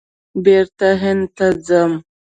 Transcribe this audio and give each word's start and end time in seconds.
بېرته 0.43 0.87
هند 1.01 1.23
ته 1.35 1.47
ځم! 1.67 1.91